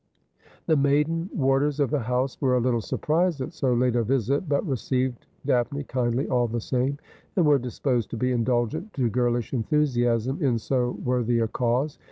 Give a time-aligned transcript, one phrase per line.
[0.65, 4.49] The maiden warders of the house were a little surprised at so late a visit,
[4.49, 6.97] but received Daphne kindly all the same,
[7.35, 11.99] and were disposed to be indulgent to girlish enthusiasm in so worthy a cause.